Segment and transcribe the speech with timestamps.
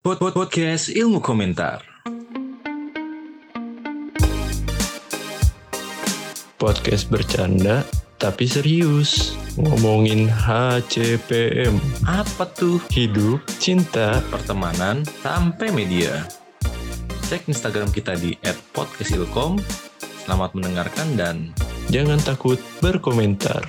[0.00, 1.84] Pod -pod Podcast Ilmu Komentar.
[6.56, 7.84] Podcast bercanda
[8.16, 9.36] tapi serius.
[9.60, 11.76] Ngomongin HCPM,
[12.08, 12.80] Apa tuh?
[12.88, 16.24] hidup, cinta, Pertemanan sampai media.
[17.28, 18.40] Cek Instagram kita di
[18.72, 19.60] @podcastilkom.
[20.24, 21.52] Selamat mendengarkan dan
[21.92, 23.68] jangan takut berkomentar.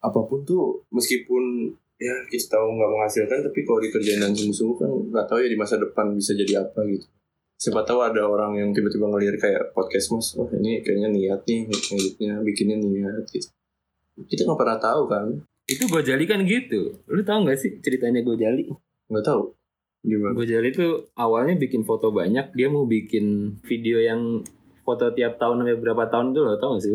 [0.00, 4.88] Apa pun tuh meskipun ya kita tahu nggak menghasilkan tapi kalau dikerjain dengan sungguh-sungguh kan
[4.88, 7.04] nggak tahu ya di masa depan bisa jadi apa gitu
[7.60, 11.68] siapa tahu ada orang yang tiba-tiba ngelihat kayak podcast mas wah ini kayaknya niat nih
[11.68, 13.52] ngeditnya bikinnya niat gitu
[14.28, 15.26] kita nggak pernah tahu kan
[15.70, 16.98] Itu Gojali kan gitu.
[17.06, 18.66] Lu tau gak sih ceritanya Gojali?
[19.10, 19.54] nggak tahu
[20.00, 24.40] gimana Gojali tuh awalnya bikin foto banyak, dia mau bikin video yang
[24.82, 26.94] foto tiap tahun sampai berapa tahun tuh lo tau gak sih?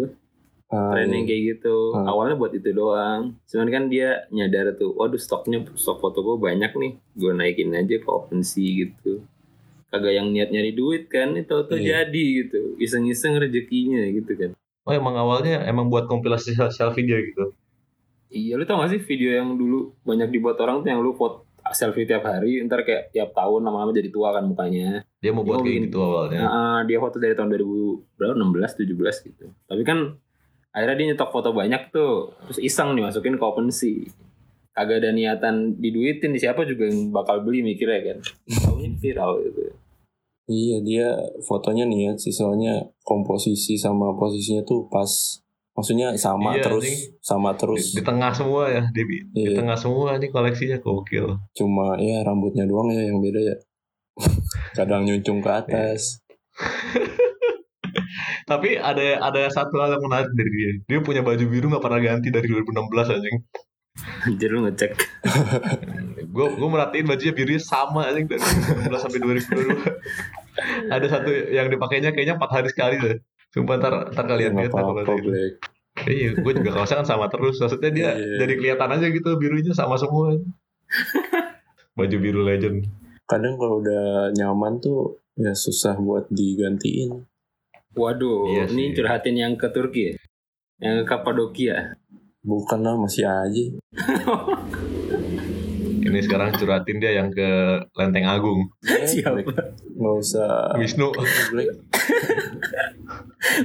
[0.68, 1.94] Trending kayak gitu.
[1.94, 2.06] Hmm.
[2.06, 3.38] Awalnya buat itu doang.
[3.46, 6.92] Cuman kan dia nyadar tuh, waduh stoknya stok foto gue banyak nih.
[7.14, 9.22] Gue naikin aja ke OpenSea gitu.
[9.88, 12.04] Kagak yang niat nyari duit kan, itu tuh Iya.
[12.04, 12.76] jadi gitu.
[12.78, 14.52] Iseng-iseng rezekinya gitu kan.
[14.84, 17.54] Oh emang awalnya emang buat kompilasi selfie dia gitu.
[18.28, 21.46] Iya, lu tau gak sih video yang dulu banyak dibuat orang tuh yang lu foto
[21.68, 25.02] selfie tiap hari, ntar kayak tiap tahun lama-lama jadi tua kan mukanya.
[25.18, 26.42] Dia mau buat Dia kayak bikin- gitu awalnya.
[26.44, 29.46] Nah, dia foto dari tahun 2000 berapa 16 17 gitu.
[29.64, 30.00] Tapi kan
[30.76, 34.12] akhirnya dia nyetok foto banyak tuh, terus iseng nih masukin ke OpenSea.
[34.70, 38.18] Kagak ada niatan diduitin di siapa juga yang bakal beli mikirnya kan.
[38.62, 39.72] Taunya viral gitu.
[40.46, 41.08] iya dia
[41.42, 45.10] fotonya niat sih soalnya komposisi sama posisinya tuh pas
[45.74, 47.00] maksudnya sama Iya, terus anjing.
[47.18, 49.58] sama Di, terus di tengah semua ya, di, di Iya.
[49.58, 51.34] tengah semua ini koleksinya gokil.
[51.52, 53.56] cuma ya rambutnya doang ya yang beda ya
[54.78, 56.22] kadang nyuncung ke atas
[58.46, 60.72] Tapi ada ada satu hal yang menarik dari dia.
[60.86, 63.38] Dia punya baju biru nggak pernah ganti dari 2016 anjing.
[64.28, 64.92] Anjir lu ngecek.
[66.36, 70.92] Gue gue merhatiin bajunya birunya sama anjing dari 2016 sampai 2022.
[70.92, 73.18] ada satu yang dipakainya kayaknya empat hari sekali deh.
[73.56, 74.76] Sumpah ntar, ntar kalian lihat itu.
[75.26, 75.54] Black
[76.06, 77.56] Iya, gue juga kaosnya kan sama terus.
[77.56, 78.44] Maksudnya dia Iya.
[78.44, 80.36] jadi kelihatan aja gitu birunya sama semua.
[81.98, 82.84] Baju biru legend.
[83.26, 87.26] kadang kalau udah nyaman tuh ya susah buat digantiin
[87.96, 88.94] Waduh, Iya ini sih.
[88.94, 90.14] curhatin yang ke Turki ya?
[90.78, 91.96] Yang ke Kapadokia.
[92.42, 93.64] bukan lah masih aja
[96.06, 97.42] Ini sekarang curhatin dia yang ke
[97.92, 98.70] Lenteng Agung.
[98.86, 99.42] Siapa?
[99.42, 99.74] Black.
[99.92, 101.10] nggak usah Wisnu.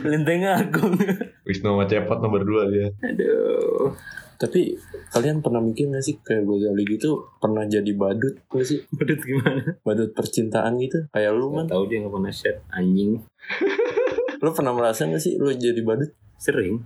[0.03, 0.97] Lenteng Agung.
[1.43, 2.89] Wisnu sama Cepot nomor 2 dia.
[3.03, 3.93] Aduh.
[4.35, 4.73] tapi
[5.11, 9.77] kalian pernah mikir gak sih kayak Gozali gitu pernah jadi badut gak sih Badut gimana?
[9.85, 13.21] badut percintaan gitu kayak lu man Gak tahu dia nggak pernah share anjing.
[14.41, 16.11] lu pernah merasa gak sih lu jadi badut?
[16.41, 16.81] Sering.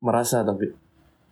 [0.00, 0.72] Merasa tapi?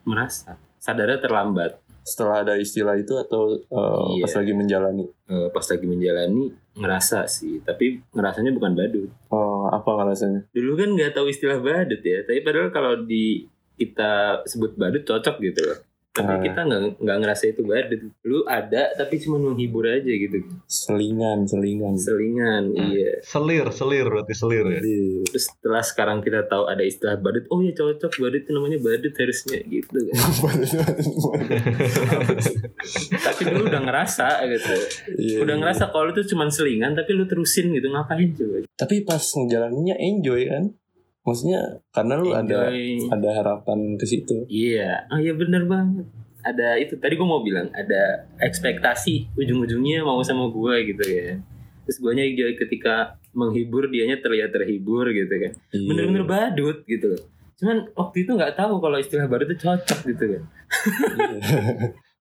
[0.04, 0.56] Merasa.
[0.76, 1.80] Sadarnya terlambat.
[2.02, 4.26] Setelah ada istilah itu atau uh, Iya.
[4.26, 5.04] pas lagi menjalani?
[5.30, 6.44] Eh, pas lagi menjalani
[6.74, 7.62] ngerasa sih.
[7.62, 9.10] Tapi ngerasanya bukan badut.
[9.30, 12.26] Oh, apa rasanya dulu kan nggak tahu istilah badut ya.
[12.26, 13.46] Tapi padahal kalau di
[13.78, 15.78] kita sebut badut cocok gitu loh
[16.12, 16.44] tapi Ah.
[16.44, 20.44] kita nggak nggak ngerasa itu badut lu ada tapi cuma menghibur aja gitu.
[20.68, 21.96] Selingan selingan.
[21.96, 23.16] Selingan iya.
[23.24, 24.80] Selir, selir berarti selir ya.
[24.84, 25.24] Iya.
[25.24, 29.14] terus setelah sekarang kita tahu ada istilah badut oh ya cocok badut itu namanya badut
[29.16, 29.98] harusnya gitu.
[30.12, 30.20] Kan
[33.32, 34.74] tapi dulu udah ngerasa gitu.
[35.16, 35.62] Iya, udah iya.
[35.64, 38.68] ngerasa kalau itu cuma selingan tapi lu terusin gitu ngapain coba?
[38.76, 40.76] Tapi pas ngejalaninnya enjoy kan
[41.22, 41.60] maksudnya
[41.94, 43.08] karena lu ada Enjoy.
[43.10, 44.46] ada harapan ke situ.
[44.46, 45.06] Iya.
[45.10, 46.06] Oh iya bener banget.
[46.42, 51.38] Ada itu tadi gue mau bilang ada ekspektasi ujung-ujungnya mau sama gue gitu ya.
[51.86, 55.52] Terus gue enjoy ketika menghibur dianya terlihat terhibur gitu kan.
[55.70, 55.86] Iya.
[55.86, 57.14] bener-bener badut gitu.
[57.14, 57.22] Loh
[57.62, 60.42] cuman waktu itu nggak tahu kalau istilah badut itu cocok gitu kan.
[61.14, 61.38] Iya.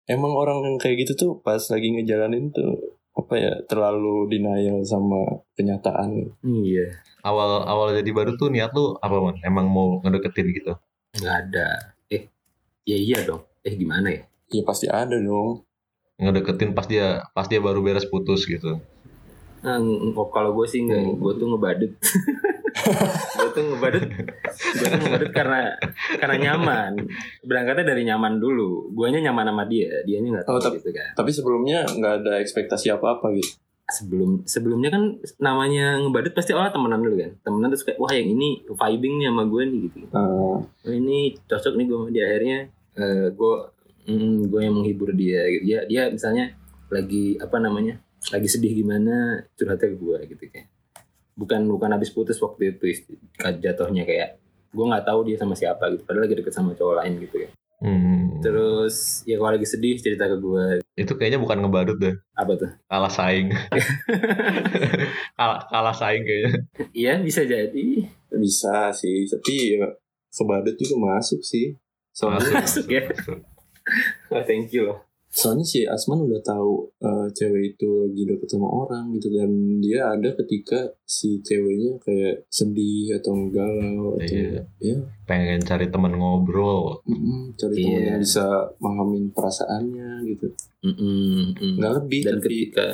[0.14, 5.44] emang orang yang kayak gitu tuh pas lagi ngejalanin tuh apa ya terlalu denial sama
[5.60, 6.88] kenyataan iya
[7.22, 9.38] Awal awal jadi baru tuh niat lu apa man?
[9.46, 10.74] Emang mau ngedeketin gitu?
[11.12, 12.32] nggak ada eh
[12.88, 15.68] ya iya dong eh gimana ya ya pasti ada dong
[16.22, 18.78] Ngedeketin pas dia pas dia baru beres putus gitu.
[19.66, 19.78] Nah,
[20.30, 21.92] kalau gue sih enggak, gue tuh ngebadut.
[22.92, 25.60] gue tuh ngebadut, gue tuh ngebadut karena
[26.16, 26.92] karena nyaman.
[27.42, 28.92] Berangkatnya dari nyaman dulu.
[28.92, 31.10] Guanya nyaman sama dia, dianya nggak tahu Oh, tapi- gitu kan.
[31.14, 35.04] tapi sebelumnya nggak ada ekspektasi apa apa gitu Sebelum sebelumnya kan
[35.38, 37.32] namanya ngebadut pasti orang temenan dulu kan.
[37.42, 39.98] Temenan terus kayak wah yang ini vibing nih sama gue nih gitu.
[40.08, 42.58] Nah, Oh, ini cocok nih gue dia akhirnya
[42.94, 43.54] eh, gue
[44.08, 45.64] mm, gue yang menghibur dia gitu.
[45.66, 46.56] Dia dia misalnya
[46.88, 48.00] lagi apa namanya?
[48.32, 50.66] Lagi sedih gimana curhatnya ke gue gitu kan.
[51.34, 54.38] Bukan bukan habis putus waktu itu isti- jatuhnya kayak
[54.72, 57.50] gue nggak tahu dia sama siapa gitu padahal lagi deket sama cowok lain gitu ya
[57.82, 58.38] Hmm.
[58.46, 60.86] Terus ya kalau lagi sedih cerita ke gue.
[60.94, 62.14] Itu kayaknya bukan ngebadut deh.
[62.38, 62.70] Apa tuh?
[62.86, 63.50] Kalah saing.
[65.38, 66.52] kalah, kalah saing kayaknya.
[66.94, 68.06] Iya bisa jadi.
[68.30, 69.90] Bisa sih, tapi ya
[70.30, 71.74] kebadut juga masuk sih.
[72.14, 73.02] Soalnya, Masuk ya.
[74.30, 75.02] Oh, thank you loh.
[75.32, 79.48] Soalnya si Asman udah tahu eh, cewek itu lagi deket sama orang gitu dan
[79.80, 84.68] dia ada ketika si ceweknya kayak sedih atau galau atau Iya.
[84.78, 87.00] ya Pengen cari teman ngobrol.
[87.04, 87.88] mm, cari Iya.
[87.88, 88.46] teman yang bisa
[88.78, 90.48] memahamin perasaannya gitu.
[90.84, 91.74] Mm-mm, mm.
[91.80, 92.86] Nggak lebih Dan tapi ketika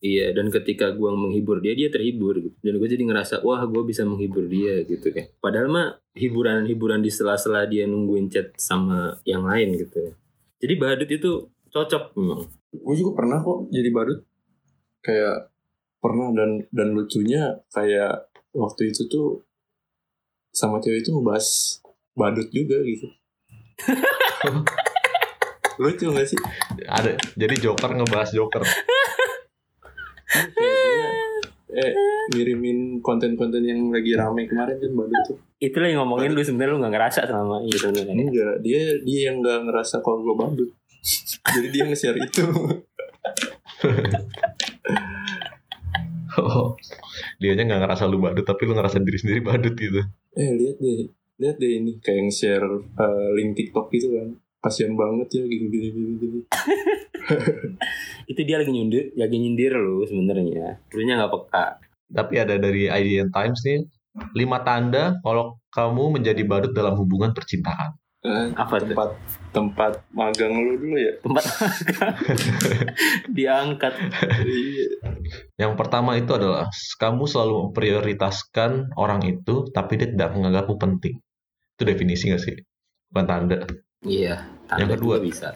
[0.00, 2.52] Iya dan ketika gue menghibur dia dia terhibur gitu.
[2.60, 5.32] Dan gue jadi ngerasa wah gue bisa menghibur dia gitu kan.
[5.38, 10.12] Padahal mah hiburan-hiburan di sela-sela dia nungguin chat sama yang lain gitu ya.
[10.60, 11.32] Jadi badut itu
[11.74, 12.46] cocok memang.
[12.70, 14.22] gue juga pernah kok jadi badut
[15.02, 15.50] kayak
[15.98, 19.42] pernah dan dan lucunya kayak waktu itu tuh
[20.48, 21.46] sama cewek itu ngebahas
[22.14, 23.10] badut juga gitu
[25.74, 26.38] lucu gak sih
[26.86, 27.18] Ada.
[27.34, 28.62] Jadi Joker ngebahas Joker.
[30.54, 30.78] dia
[31.74, 31.90] eh
[32.30, 36.78] ngirimin konten-konten yang lagi rame kemarin kan badut tuh Itulah yang ngomongin lu sebenarnya lu
[36.78, 38.14] gak ngerasa selama ini sebenarnya.
[38.14, 40.70] enggak dia dia yang nggak ngerasa kalau gue badut
[41.54, 42.44] jadi dia nge-share itu
[46.34, 46.74] Oh.
[47.38, 50.02] Dianya nggak ngerasa lu badut, tapi lu ngerasa diri sendiri badut gitu.
[50.34, 51.06] eh lihat deh
[51.38, 55.88] lihat deh ini kayak nge-share eh, link TikTok gitu kan kasian banget ya gini gini
[55.94, 56.40] gini gini
[58.30, 60.80] Itu dia lagi nyindir, lagi nyindir lu sebenarnya.
[60.92, 61.66] Dulunya nggak peka.
[62.12, 63.80] Tapi ada dari IDN Times nih,
[64.36, 67.96] lima tanda kalau kamu menjadi badut dalam hubungan percintaan.
[68.24, 68.88] Eh, Apa tuh?
[68.88, 69.10] tempat
[69.52, 71.44] tempat magang lu dulu ya Tempat
[73.30, 73.92] diangkat.
[74.42, 74.88] iya
[75.60, 76.66] Yang pertama itu adalah
[76.96, 81.20] kamu selalu memprioritaskan orang itu, tapi dia tidak menganggapmu penting.
[81.74, 82.56] Itu definisi gak sih?
[83.08, 83.56] Bukan tanda.
[84.00, 84.48] Iya.
[84.64, 85.14] tanda Yang kedua.
[85.20, 85.48] bisa.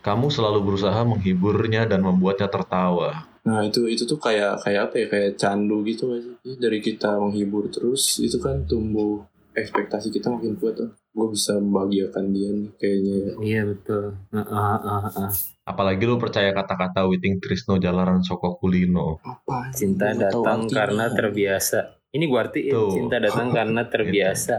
[0.00, 3.26] Kamu selalu berusaha menghiburnya dan membuatnya tertawa.
[3.46, 6.10] nah itu itu tuh kayak kayak apa ya kayak candu gitu
[6.58, 9.22] dari kita menghibur terus itu kan tumbuh
[9.56, 13.32] ekspektasi kita makin kuat tuh gue bisa membahagiakan dia nih kayaknya ya.
[13.40, 14.04] Iya betul.
[14.36, 15.30] Ah, ah, ah, ah.
[15.64, 19.16] Apalagi lu percaya kata-kata Witing Trisno Jalaran Soko Kulino.
[19.24, 21.96] apa Cinta datang karena terbiasa.
[22.12, 22.92] Ini gue artiin Tuh.
[22.92, 24.56] cinta datang karena terbiasa.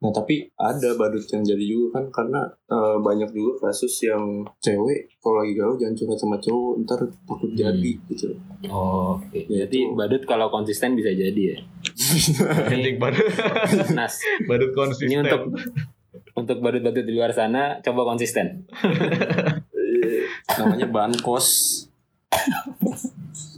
[0.00, 2.40] Nah tapi ada badut yang jadi juga kan karena
[2.72, 7.50] eh, banyak juga kasus yang cewek kalau lagi galau jangan curhat sama cowok ntar takut
[7.52, 8.32] jadi gitu
[8.68, 9.40] Oh, oke.
[9.48, 9.96] Ya, Jadi itu.
[9.96, 11.56] badut kalau konsisten bisa jadi ya.
[12.76, 13.24] Anjing badut,
[13.96, 15.08] Nas, badut konsisten.
[15.08, 15.56] ini untuk
[16.36, 18.68] untuk badut-badut di luar sana coba konsisten.
[20.60, 21.48] namanya bankos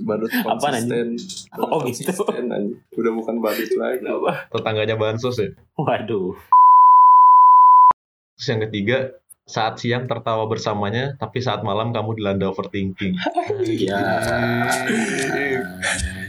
[0.02, 2.10] badut konsisten Badut Oh, gitu.
[2.10, 2.78] konsisten, anjing.
[2.94, 4.02] udah bukan badut lagi
[4.50, 5.50] Tetangganya bansos ya.
[5.78, 6.34] Waduh.
[8.36, 8.98] Terus yang ketiga,
[9.42, 13.14] saat siang tertawa bersamanya, tapi saat malam kamu dilanda overthinking.
[13.66, 13.98] Ya.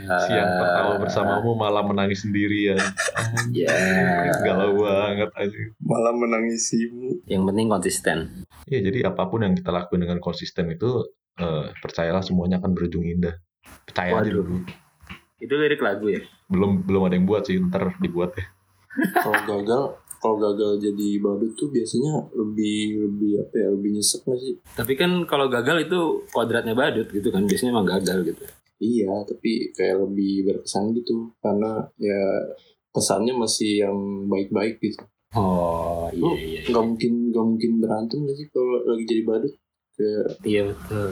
[0.04, 2.78] Siang tertawa bersamamu, malam menangis sendirian.
[3.56, 3.72] Ya.
[4.44, 5.60] Galau banget aja.
[5.80, 8.18] malah menangisimu Yang penting konsisten.
[8.68, 13.04] Ya, jadi apa pun yang kita lakuin dengan konsisten itu, eh, percayalah semuanya akan berujung
[13.04, 13.36] indah.
[13.83, 14.33] Percaya aja Waduh.
[14.39, 14.56] dulu.
[15.38, 16.21] Itu lirik lagu ya?
[16.45, 18.45] Belum belum ada yang buat sih, ntar dibuat ya.
[19.15, 19.83] kalau gagal
[20.15, 24.94] kalau gagal jadi badut tuh biasanya lebih lebih apa ya lebih nyesek gak sih Tapi
[24.94, 27.43] kan kalau gagal itu kodratnya badut gitu kan.
[27.43, 28.43] Biasanya emang gagal gitu.
[28.77, 32.20] iya tapi kayak lebih berkesan gitu karena ya
[32.89, 35.01] kesannya masih yang baik-baik gitu
[35.34, 36.62] Oh, iya Lu iya.
[36.63, 39.53] nggak mungkin nggak mungkin berantem gak sih kalau lagi jadi badut
[39.93, 41.10] kayak Iya betul.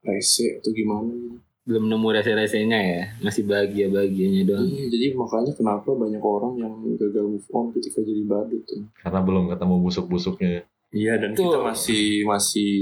[0.00, 1.36] rese atau gimana gitu
[1.68, 3.02] Belum nemu rese-resenya ya.
[3.20, 4.64] Masih bahagia-bahagianya doang.
[4.64, 8.88] Iya, jadi makanya kenapa banyak orang yang gagal move on ketika jadi badut tuh.
[9.04, 10.64] Karena belum ketemu busuk-busuknya.
[10.88, 11.52] Iya dan Tuh.
[11.52, 12.72] kita masih masih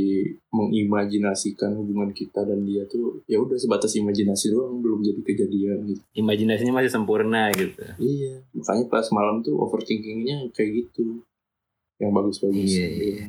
[0.55, 6.02] mengimajinasikan hubungan kita dan dia tuh ya udah sebatas imajinasi doang belum jadi kejadian gitu.
[6.14, 7.83] Imajinasinya masih sempurna gitu.
[7.99, 11.26] Iya makanya pas malam tuh overthinkingnya kayak gitu
[11.99, 12.62] yang bagus-bagus.
[12.62, 13.26] Iya, iya.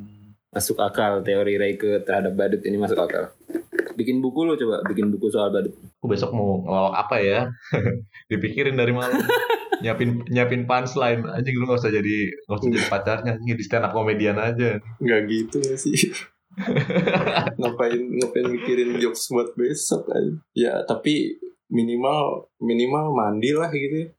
[0.54, 3.34] Masuk akal teori Reike terhadap badut ini masuk akal.
[3.98, 5.74] Bikin buku lo coba, bikin buku soal badut.
[5.74, 7.40] Aku besok mau ngelawak apa ya?
[8.32, 9.18] Dipikirin dari malam.
[9.82, 13.86] nyiapin nyiapin punchline anjing lu gak usah jadi gak usah jadi pacarnya anjing di stand
[13.86, 15.94] up komedian aja Nggak gitu ya sih.
[17.62, 20.34] ngapain ngapain mikirin jokes buat besok aja.
[20.58, 21.38] Ya tapi
[21.70, 24.10] minimal minimal mandi lah gitu ya.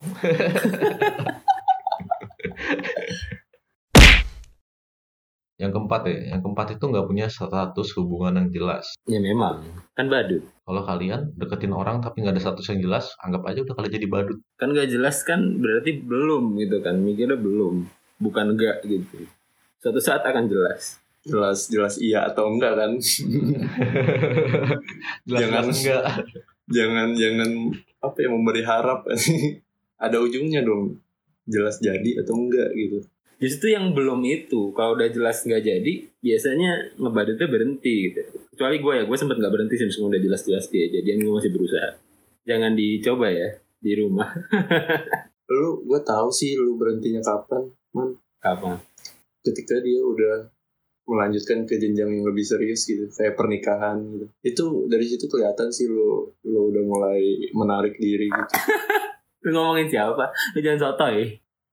[5.59, 9.59] Yang keempat ya yang keempat itu nggak punya status hubungan yang jelas Ya memang,
[9.91, 10.39] kan badut.
[10.61, 14.07] kalau kalian deketin orang tapi nggak ada status yang jelas anggap aja udah kalian jadi
[14.07, 16.95] badut Kan gak jelas kan berarti belum gitu kan.
[16.97, 17.87] Mikirnya belum.
[18.17, 19.23] Bukan enggak gitu.
[19.77, 20.99] Suatu saat akan jelas.
[21.21, 22.91] jelas jelas iya atau enggak kan
[25.25, 26.03] Jelas-jelas Jangan- enggak.
[26.69, 27.49] jangan jangan
[27.99, 29.03] apa ya memberi harap
[30.05, 30.95] ada ujungnya dong
[31.43, 33.03] jelas jadi atau enggak gitu
[33.39, 38.21] Justru yang belum itu, kalau udah jelas nggak jadi, biasanya ngebadutnya berhenti gitu.
[38.51, 41.51] Kecuali gue ya, gue sempet nggak berhenti sih, meskipun udah jelas-jelas dia jadian gue masih
[41.55, 41.89] berusaha.
[42.43, 44.27] Jangan dicoba ya di rumah.
[45.49, 48.13] lu gue tahu sih lu berhentinya kapan man
[48.45, 48.77] Apa?
[49.41, 50.45] ketika dia udah
[51.09, 55.89] melanjutkan ke jenjang yang lebih serius gitu kayak pernikahan gitu itu dari situ kelihatan sih
[55.89, 58.53] lu lu udah mulai menarik diri gitu
[59.39, 60.27] Lu ngomongin siapa?
[60.51, 61.31] Lu jangan sotoy.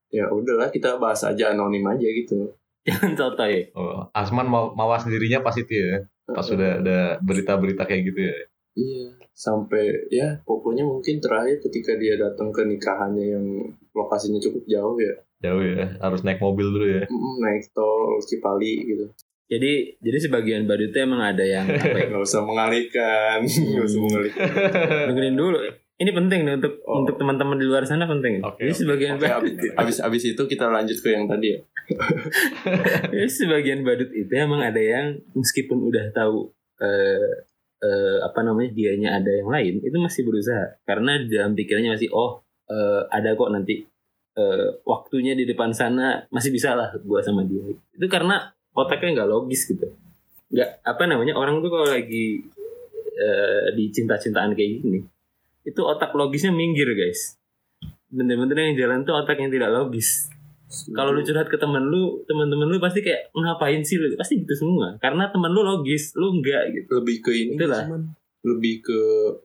[0.08, 2.52] Ya udahlah kita bahas aja anonim aja gitu
[2.86, 3.66] Jangan sotoy.
[3.74, 6.06] Oh, Asman mau mawas dirinya pas itu ya.
[6.22, 8.36] Pas sudah ada berita-berita kayak gitu ya.
[8.76, 13.46] iya sampai ya pokoknya mungkin terakhir ketika dia datang ke nikahannya yang
[13.90, 17.02] lokasinya cukup jauh ya Jauh ya, harus naik mobil dulu ya.
[17.40, 19.10] naik tol Cipali gitu
[19.46, 22.04] Jadi jadi sebagian badutnya emang ada yang apa ya?
[22.12, 23.38] nggak usah mengalihkan
[23.72, 24.48] nggak usah mengalihkan
[25.08, 25.58] dengerin dulu.
[25.96, 27.00] Ini penting nih untuk Oh.
[27.00, 28.44] untuk teman-teman di luar sana penting.
[28.44, 28.76] Jadi oke.
[28.76, 31.60] sebagian Oke, abis, abis abis itu kita lanjut ke yang tadi ya
[33.12, 37.30] Jadi sebagian badut itu emang ada yang meskipun udah tahu eh,
[37.80, 42.44] eh, apa namanya dianya ada yang lain itu masih berusaha karena dalam pikirannya masih oh
[42.66, 43.80] eh, ada kok nanti
[44.36, 49.30] eh, waktunya di depan sana masih bisa lah gua sama dia itu karena otaknya nggak
[49.30, 49.88] logis gitu
[50.52, 52.44] nggak apa namanya orang tuh kalau lagi
[53.16, 55.00] eh, di cinta-cintaan kayak gini
[55.66, 57.36] itu otak logisnya minggir guys
[58.08, 60.30] bener-bener yang jalan tuh otak yang tidak logis
[60.66, 64.10] kalau lu curhat ke temen lu, temen-temen lu pasti kayak ngapain sih lu?
[64.18, 64.98] Pasti gitu semua.
[64.98, 66.90] Karena temen lu logis, lu enggak gitu.
[66.90, 67.86] lebih ke ini Itulah.
[67.86, 68.02] cuman
[68.46, 69.00] lebih ke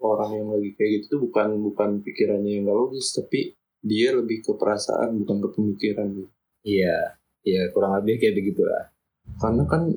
[0.06, 4.46] orang yang lagi kayak gitu tuh bukan bukan pikirannya yang gak logis tapi dia lebih
[4.46, 6.30] ke perasaan bukan ke pemikiran gitu
[6.62, 8.94] Iya, iya kurang lebih kayak begitu lah.
[9.42, 9.90] karena kan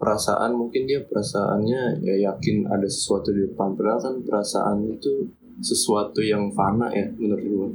[0.00, 5.28] perasaan mungkin dia perasaannya ya yakin ada sesuatu di depan padahal kan perasaan itu
[5.60, 7.68] sesuatu yang fana ya menurut gue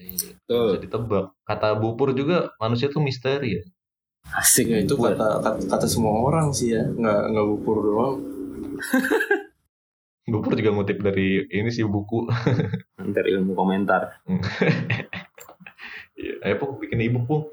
[0.00, 1.32] Bisa ditebak.
[1.46, 3.62] Kata Bupur juga manusia tuh misteri ya.
[4.36, 8.16] Asik ya itu kata, kata kata semua orang sih ya nggak nggak bupur doang
[10.30, 12.28] Bupur juga ngutip dari ini sih buku.
[13.10, 14.02] Ntar ilmu komentar.
[16.20, 17.48] Iya, Ayo Pung, bikin ibu Pung.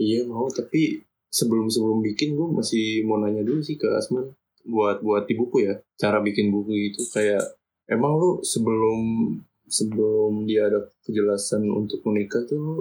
[0.00, 4.32] iya mau tapi sebelum sebelum bikin gue masih mau nanya dulu sih ke Asman
[4.64, 7.44] buat buat di buku ya cara bikin buku itu kayak
[7.88, 9.00] emang lu sebelum
[9.68, 12.76] sebelum dia ada kejelasan untuk menikah tuh lu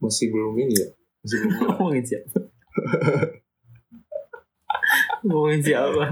[0.00, 0.88] masih belum ini ya
[1.24, 1.52] masih belum.
[1.76, 2.38] Ngomongin siapa?
[5.26, 6.04] Ngomongin siapa?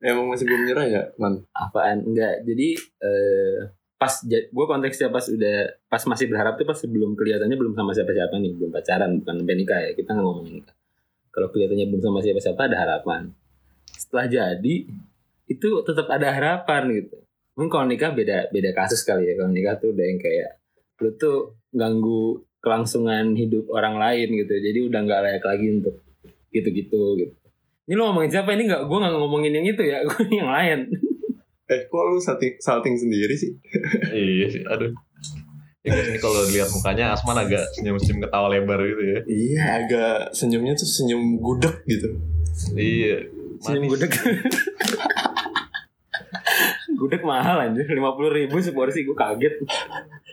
[0.00, 2.08] emang masih belum nyerah ya man Apaan?
[2.08, 2.42] Enggak.
[2.48, 3.58] Jadi eh
[4.00, 8.32] pas gue konteksnya pas udah pas masih berharap tuh pas sebelum kelihatannya belum sama siapa-siapa
[8.40, 9.90] nih, belum pacaran, bukan sampai nikah ya.
[9.92, 10.76] Kita nggak ngomongin nikah.
[11.30, 13.22] Kalau kelihatannya belum sama siapa-siapa ada harapan.
[13.92, 14.74] Setelah jadi
[15.46, 17.16] itu tetap ada harapan gitu.
[17.60, 19.36] Mungkin kalau nikah beda beda kasus kali ya.
[19.36, 20.56] Kalau nikah tuh udah yang kayak
[20.96, 21.38] lu tuh
[21.70, 24.54] ganggu kelangsungan hidup orang lain gitu.
[24.54, 26.00] Jadi udah nggak layak lagi untuk
[26.48, 27.34] gitu-gitu gitu.
[27.84, 28.54] Ini lu ngomongin siapa?
[28.54, 30.88] Ini nggak, gue nggak ngomongin yang itu ya, gue yang lain.
[31.66, 33.54] eh kok lu salting, salting sendiri sih
[34.10, 34.90] iya sih, aduh.
[35.80, 39.18] Ya guys, ini kalau lihat mukanya Asman agak senyum-senyum ketawa lebar gitu ya.
[39.24, 42.18] iya agak senyumnya tuh senyum gudeg gitu
[42.74, 43.22] Iya.
[43.58, 43.90] Senyum Manis.
[43.92, 44.12] gudeg.
[47.00, 47.96] gudeg mahal anjir, 50
[48.30, 49.54] ribu seporsi gue kaget.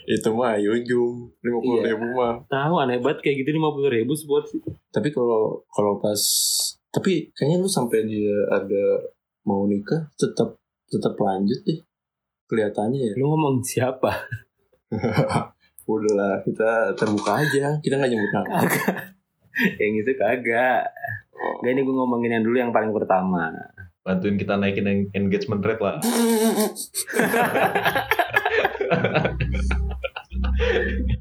[0.05, 1.91] itu mah yujum lima puluh Iya.
[1.91, 4.59] ribu mah Tahu aneh banget kayak gitu 50 ribu seporsi.
[4.89, 6.19] tapi kalau kalau pas
[6.89, 9.00] tapi kayaknya lu sampai dia ada
[9.43, 10.55] mau nikah tetap
[10.86, 11.79] tetap lanjut deh
[12.45, 14.12] kelihatannya ya Lu ngomong siapa?
[15.88, 18.59] udahlah kita terbuka aja kita nggak nyebut nama
[19.75, 20.83] yang itu kagak.
[21.57, 23.50] Gak ini gue ngomongin yang dulu yang paling pertama.
[24.08, 26.00] Bantuin kita naikin en- engagement rate lah.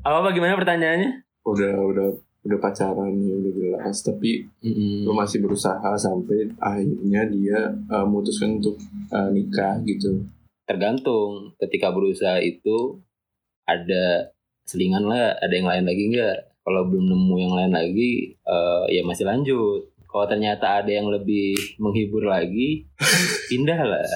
[0.06, 1.26] Apa apa gimana pertanyaannya?
[1.46, 2.08] udah udah
[2.42, 8.74] udah pacaran nih udah jelas tapi lu masih berusaha sampai akhirnya dia uh, memutuskan untuk
[9.14, 10.26] uh, nikah gitu
[10.66, 12.98] Tergantung ketika berusaha itu
[13.70, 14.34] ada
[14.66, 16.36] selingan lah, ada yang lain lagi nggak?
[16.66, 19.86] Kalau belum nemu yang lain lagi, eh, ya masih lanjut.
[20.16, 22.88] Kalau ternyata ada yang lebih menghibur lagi,
[23.52, 24.08] pindah lah.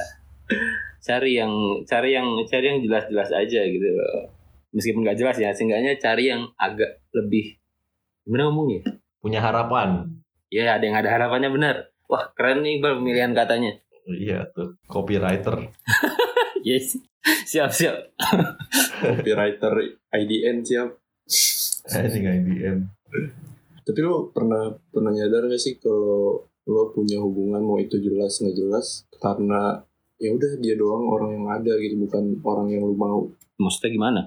[1.05, 1.53] Cari yang
[1.85, 4.33] cari yang cari yang jelas-jelas aja gitu loh.
[4.73, 7.61] Meskipun nggak jelas ya, seenggaknya cari yang agak lebih
[8.25, 8.97] gimana ngomongnya?
[9.21, 10.09] Punya harapan.
[10.49, 11.93] Ya ada yang ada harapannya benar.
[12.09, 13.77] Wah keren nih Iqbal pemilihan katanya.
[14.09, 15.69] Iya tuh, copywriter.
[16.61, 16.97] Yes,
[17.49, 18.13] siap siap.
[19.05, 20.93] copywriter IDN siap
[21.89, 22.79] Anjing IDN.
[23.91, 28.55] Tapi lu pernah pernah nyadar gak sih kalau lo punya hubungan mau itu jelas nggak
[28.55, 28.87] jelas
[29.19, 29.83] karena
[30.17, 33.21] ya udah dia doang orang yang ada gitu bukan orang yang lo mau
[33.59, 34.21] Maksudnya gimana?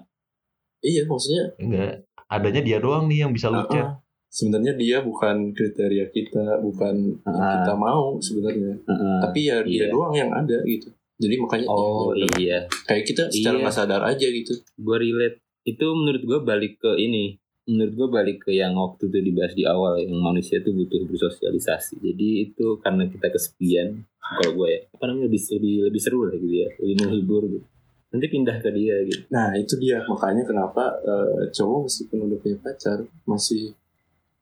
[0.80, 2.04] iya maksudnya Enggak.
[2.28, 3.70] Adanya dia doang nih yang bisa lu uh-uh.
[3.70, 3.88] chat.
[4.28, 7.62] sebenarnya dia bukan kriteria kita bukan Ah.
[7.62, 9.18] kita mau sebenarnya Heeh.
[9.22, 9.88] tapi ya dia iya.
[9.88, 13.64] doang yang ada gitu jadi makanya Oh ya, iya, kayak kita secara Iya.
[13.64, 15.38] nggak sadar aja gitu gue relate.
[15.64, 17.40] Itu menurut gue balik ke ini.
[17.64, 21.96] Menurut gue balik ke yang waktu itu dibahas di awal yang manusia itu butuh bersosialisasi.
[22.00, 24.04] Jadi itu karena kita kesepian.
[24.20, 27.66] Kalau gue ya, apa namanya lebih lebih lebih seru lah gitu ya, lebih menghibur gitu.
[28.14, 29.26] Nanti pindah ke dia gitu.
[29.34, 33.74] nah itu dia makanya kenapa eh, cowok meskipun udah punya pacar masih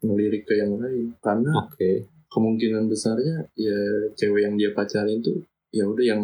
[0.03, 2.03] ngelirik ke yang lain karena Oke.
[2.27, 3.77] kemungkinan besarnya ya
[4.19, 5.39] cewek yang dia pacarin tuh
[5.71, 6.21] ya udah yang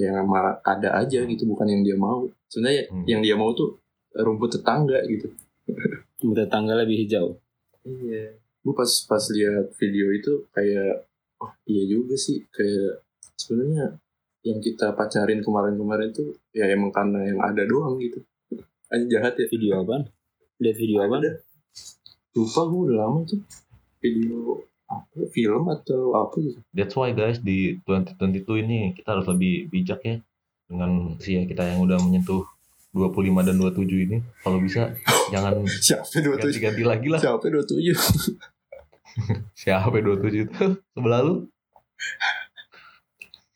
[0.00, 0.24] yang
[0.64, 3.04] ada aja gitu bukan yang dia mau sebenarnya Hmm.
[3.04, 3.76] yang dia mau tuh
[4.16, 5.28] rumput tetangga gitu
[6.20, 7.40] Tetangga lebih hijau.
[7.88, 11.08] iya gue pas pas lihat video itu kayak
[11.40, 13.00] oh iya juga sih kayak
[13.40, 13.96] sebenarnya
[14.44, 18.20] yang kita pacarin kemarin-kemarin tuh ya emang karena yang ada doang gitu
[18.90, 20.02] aja jahat ya Video apaan?
[20.58, 20.98] Lihat video?
[21.06, 21.32] Ada.
[22.36, 23.40] lupa gue udah lama tuh
[24.02, 24.60] video
[24.90, 30.00] apa film atau apa gitu That's why guys di 2022 ini kita harus lebih bijak
[30.02, 30.16] ya
[30.66, 32.46] dengan usia kita yang udah menyentuh
[32.90, 34.18] 25 dan 27 ini.
[34.42, 34.90] Kalau bisa
[35.30, 37.20] jangan siapa dua tujuh ganti-ganti lagi lah.
[37.22, 37.96] siapa dua tujuh
[39.58, 40.64] Siapa 27 itu?
[40.94, 41.34] Sebelah lu?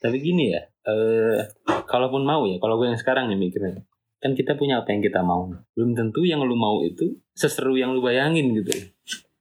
[0.03, 1.41] Tapi gini ya, eh
[1.89, 3.81] kalaupun mau ya, kalau gue yang sekarang nih mikirnya,
[4.21, 5.49] kan kita punya apa yang kita mau.
[5.73, 8.93] Belum tentu yang lu mau itu seseru yang lu bayangin gitu.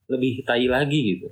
[0.08, 1.28] Lebih tai lagi gitu.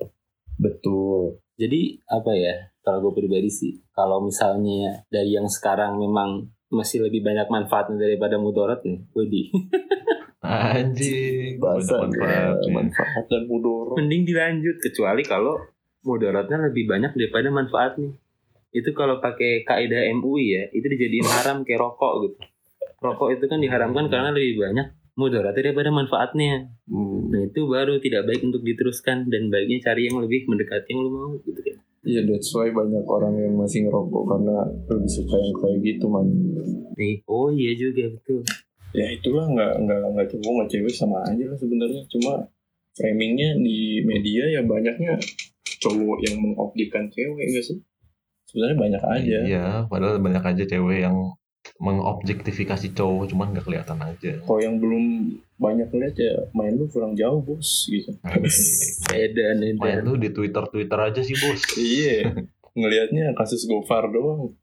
[0.62, 7.04] betul Jadi apa ya, kalau gue pribadi sih, kalau misalnya dari yang sekarang memang masih
[7.04, 9.51] lebih banyak manfaatnya daripada mudarat nih, wedi.
[10.42, 11.62] Anjing.
[11.62, 12.72] bahasa banyak manfaatnya.
[12.74, 15.62] manfaat dan mudorot Mending dilanjut kecuali kalau
[16.01, 18.10] mudaratnya lebih banyak daripada manfaatnya.
[18.74, 22.38] Itu kalau pakai kaidah MUI ya, itu dijadiin haram kayak rokok gitu.
[23.02, 24.88] Rokok itu kan diharamkan karena lebih banyak
[25.19, 26.72] mudaratnya daripada manfaatnya.
[26.89, 27.19] hmm.
[27.30, 31.10] Nah itu baru tidak baik untuk diteruskan dan baiknya cari yang lebih mendekati yang lu
[31.12, 31.60] mau gitu
[32.02, 34.58] Iya that's why banyak orang yang masih ngerokok karena
[34.90, 36.28] lebih suka yang kayak gitu man.
[36.98, 38.42] Nih, oh iya juga betul.
[38.98, 42.02] Ya itulah nggak nggak nggak cowok nggak cewek sama aja lah sebenarnya.
[42.10, 42.34] Cuma
[42.98, 45.14] framingnya di media ya banyaknya
[45.78, 47.78] cowok yang mengobjekkan cewek enggak sih?
[48.50, 49.38] Sebenarnya banyak aja.
[49.46, 51.16] Iya, padahal banyak aja cewek yang
[51.82, 54.32] mengobjektifikasi cowok cuman nggak kelihatan aja.
[54.45, 58.13] Kalau yang belum banyak lihat ya main lu kurang jauh bos gitu.
[59.13, 60.06] Edan, Main edan.
[60.06, 61.62] tuh di Twitter Twitter aja sih bos.
[61.82, 62.30] iya.
[62.78, 64.54] Ngelihatnya kasus Gofar doang.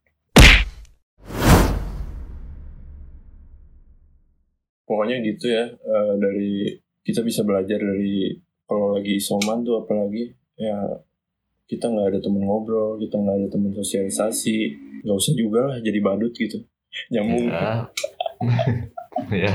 [4.89, 6.73] Pokoknya gitu ya eh, dari
[7.05, 8.33] kita bisa belajar dari
[8.65, 10.77] kalau lagi isoman tuh apalagi ya
[11.69, 14.59] kita nggak ada temen ngobrol, kita nggak ada temen sosialisasi,
[15.05, 16.65] nggak usah juga lah jadi badut gitu.
[17.11, 17.47] Nyambung.
[17.51, 17.87] Ya.
[19.49, 19.55] ya,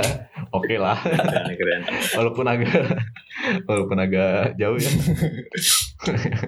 [0.52, 0.98] oke lah.
[1.04, 1.82] Keren, keren.
[2.20, 2.84] Walaupun agak
[3.68, 4.92] walaupun agak jauh ya.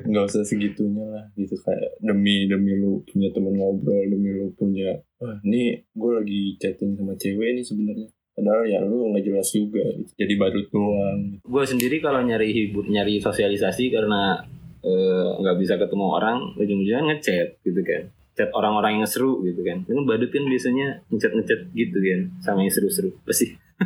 [0.10, 4.92] nggak usah segitunya lah gitu kayak demi demi lu punya temen ngobrol demi lu punya
[5.16, 9.84] wah ini gue lagi chatting sama cewek nih sebenarnya padahal ya lu nggak jelas juga
[9.96, 10.12] gitu.
[10.20, 14.44] jadi badut doang gue sendiri kalau nyari hibur nyari sosialisasi karena
[14.84, 19.82] eh, nggak bisa ketemu orang ujung-ujungnya ngechat gitu kan chat orang-orang yang seru gitu kan.
[19.82, 23.16] Itu badut kan biasanya ngechat ngechat gitu kan sama yang seru-seru.
[23.24, 23.56] Pasti.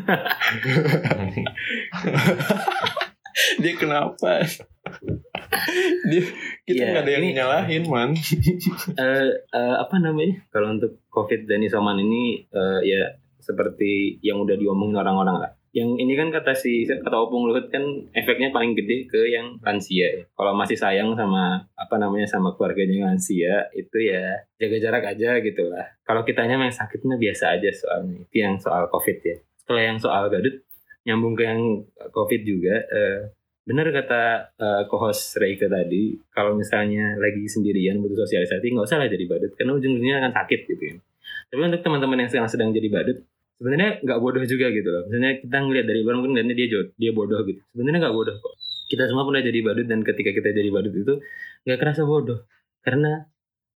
[3.60, 4.44] Dia kenapa?
[6.10, 6.22] Dia
[6.66, 8.10] kita Iya, nggak ada yang ini- nyalahin man.
[9.00, 10.44] Eh eh, apa namanya?
[10.50, 13.04] Kalau untuk covid dan isoman ini eh, ya
[13.40, 17.86] seperti yang udah diomongin orang-orang lah yang ini kan kata si kata opung luhut kan
[18.18, 20.24] efeknya paling gede ke yang lansia ya.
[20.34, 25.70] kalau masih sayang sama apa namanya sama keluarganya lansia itu ya jaga jarak aja gitu
[25.70, 25.86] lah.
[26.02, 28.26] Kalau kitanya yang sakitnya biasa aja soalnya.
[28.26, 29.38] Itu yang soal covid ya.
[29.70, 30.66] Kalau yang soal gadut
[31.06, 33.30] nyambung ke yang covid juga eh,
[33.70, 34.22] benar kata
[34.58, 39.78] eh, co-host tadi kalau misalnya lagi sendirian butuh sosialisasi nggak usah lah jadi badut karena
[39.78, 40.98] ujung-ujungnya akan sakit gitu kan
[41.54, 43.22] tapi untuk teman-teman yang sedang sedang jadi badut
[43.60, 45.04] sebenarnya nggak bodoh juga gitu loh.
[45.12, 47.60] Misalnya kita ngeliat dari luar mungkin ngeliatnya dia jod- dia bodoh gitu.
[47.76, 48.54] Sebenarnya nggak bodoh kok.
[48.90, 51.14] Kita semua pernah jadi badut dan ketika kita jadi badut itu
[51.68, 52.48] nggak kerasa bodoh.
[52.80, 53.28] Karena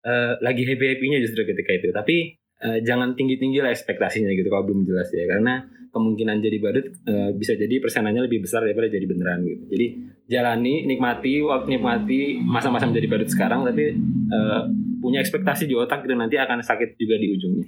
[0.05, 1.89] eh, lagi happy happynya justru ketika itu.
[1.89, 5.25] Tapi eh, jangan tinggi tinggi lah ekspektasinya gitu kalau belum jelas ya.
[5.25, 9.65] Karena kemungkinan jadi badut eh, bisa jadi persenannya lebih besar daripada jadi beneran gitu.
[9.65, 9.85] Jadi
[10.29, 13.65] jalani nikmati waktu nikmati masa-masa menjadi badut sekarang.
[13.65, 13.97] Tapi
[14.29, 14.61] eh,
[15.01, 17.65] punya ekspektasi di otak gitu nanti akan sakit juga di ujungnya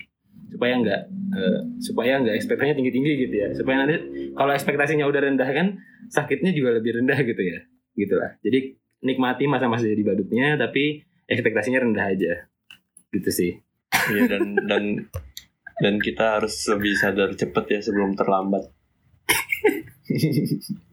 [0.54, 1.02] supaya nggak
[1.34, 3.96] eh, supaya nggak ekspektasinya tinggi tinggi gitu ya supaya nanti
[4.38, 5.68] kalau ekspektasinya udah rendah kan
[6.14, 7.60] sakitnya juga lebih rendah gitu ya
[7.98, 12.34] gitulah jadi nikmati masa-masa jadi badutnya tapi ekspektasinya rendah aja
[13.10, 13.52] gitu sih
[14.12, 14.84] Iya dan dan
[15.80, 18.70] dan kita harus lebih sadar cepet ya sebelum terlambat.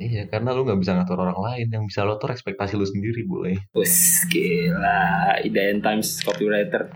[0.01, 1.67] Iya, karena lu nggak bisa ngatur orang lain.
[1.69, 3.59] Yang bisa lo atur ekspektasi lu sendiri, boleh.
[3.77, 6.89] Wes gila Idayan Times copywriter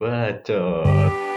[0.00, 1.31] Bacot.